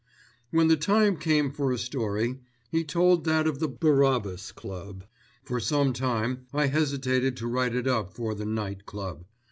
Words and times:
When 0.49 0.67
the 0.67 0.77
time 0.77 1.15
came 1.15 1.51
for 1.51 1.71
a 1.71 1.77
story, 1.77 2.39
he 2.71 2.83
told 2.83 3.23
that 3.25 3.45
of 3.45 3.59
the 3.59 3.67
Barabbas 3.67 4.51
Club. 4.51 5.03
For 5.43 5.59
some 5.59 5.93
time 5.93 6.47
I 6.51 6.65
hesitated 6.65 7.37
to 7.37 7.47
write 7.47 7.75
it 7.75 7.85
up 7.87 8.11
for 8.15 8.33
the 8.33 8.47
Night 8.47 8.87
Club. 8.87 9.25